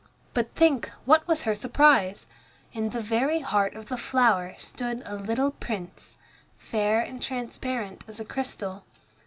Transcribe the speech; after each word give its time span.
But 0.33 0.49
think, 0.55 0.89
what 1.05 1.27
was 1.27 1.43
her 1.43 1.53
surprise! 1.53 2.25
In 2.73 2.89
the 2.89 3.01
very 3.03 3.41
heart 3.41 3.75
of 3.75 3.85
the 3.87 3.97
flower 3.97 4.55
stood 4.57 5.03
a 5.05 5.13
little 5.15 5.51
Prince, 5.51 6.17
fair 6.57 6.99
and 7.01 7.21
transparent 7.21 8.03
as 8.07 8.19
crystal. 8.27 8.83